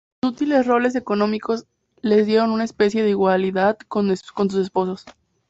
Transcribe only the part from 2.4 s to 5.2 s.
una especie de igualdad con sus esposos.